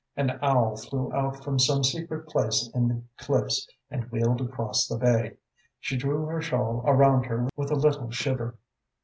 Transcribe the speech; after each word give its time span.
An 0.17 0.39
owl 0.41 0.77
flew 0.77 1.13
out 1.13 1.43
from 1.43 1.59
some 1.59 1.83
secret 1.83 2.27
place 2.27 2.71
in 2.73 2.87
the 2.87 3.03
cliffs 3.23 3.69
and 3.91 4.05
wheeled 4.11 4.41
across 4.41 4.87
the 4.87 4.97
bay. 4.97 5.37
She 5.79 5.95
drew 5.95 6.25
her 6.25 6.41
shawl 6.41 6.83
around 6.87 7.25
her 7.27 7.47
with 7.55 7.69
a 7.69 7.75
little 7.75 8.09
shiver. 8.09 8.57